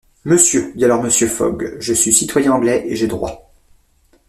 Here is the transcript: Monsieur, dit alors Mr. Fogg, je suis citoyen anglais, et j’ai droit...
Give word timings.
Monsieur, 0.25 0.73
dit 0.75 0.83
alors 0.83 1.03
Mr. 1.03 1.27
Fogg, 1.27 1.75
je 1.79 1.93
suis 1.93 2.11
citoyen 2.11 2.53
anglais, 2.53 2.85
et 2.87 2.95
j’ai 2.95 3.05
droit... 3.05 3.53